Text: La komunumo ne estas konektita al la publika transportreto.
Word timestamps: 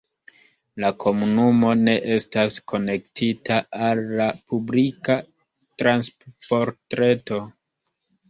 La 0.83 0.89
komunumo 1.01 1.73
ne 1.81 1.93
estas 2.15 2.55
konektita 2.71 3.59
al 3.89 4.01
la 4.21 4.27
publika 4.53 5.17
transportreto. 5.83 7.39